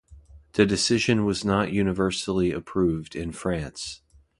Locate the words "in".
3.15-3.31